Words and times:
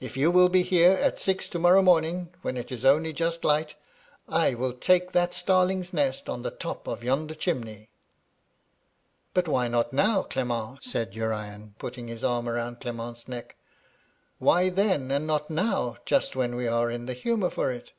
K 0.00 0.10
you 0.14 0.32
will 0.32 0.48
be 0.48 0.64
here 0.64 0.90
at 0.90 1.20
six 1.20 1.48
to 1.50 1.56
morrow 1.60 1.82
morning, 1.82 2.34
when 2.42 2.56
it 2.56 2.72
is 2.72 2.84
only 2.84 3.12
just 3.12 3.44
light, 3.44 3.76
I 4.28 4.54
will 4.54 4.72
take 4.72 5.12
that 5.12 5.32
starling's 5.34 5.92
nest 5.92 6.28
on 6.28 6.42
the 6.42 6.50
top 6.50 6.88
of 6.88 7.04
yonder 7.04 7.36
chimney.' 7.36 7.88
* 8.60 9.34
But 9.34 9.46
why 9.46 9.68
not 9.68 9.92
now, 9.92 10.22
Clement? 10.24 10.82
said 10.82 11.14
Urian, 11.14 11.76
putting 11.78 12.08
his 12.08 12.24
arm 12.24 12.48
round 12.48 12.80
Client's 12.80 13.28
neck. 13.28 13.54
*Why 14.40 14.68
then, 14.68 15.12
and 15.12 15.28
not 15.28 15.48
now, 15.48 15.98
just 16.06 16.34
when 16.34 16.56
we 16.56 16.66
are 16.66 16.90
in 16.90 17.06
the 17.06 17.14
humour 17.14 17.48
for 17.50 17.70
it 17.70 17.92